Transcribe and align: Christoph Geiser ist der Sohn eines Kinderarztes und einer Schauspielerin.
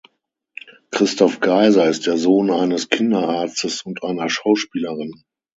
Christoph 0.89 1.41
Geiser 1.41 1.87
ist 1.87 2.07
der 2.07 2.17
Sohn 2.17 2.49
eines 2.49 2.89
Kinderarztes 2.89 3.83
und 3.83 4.01
einer 4.01 4.29
Schauspielerin. 4.31 5.25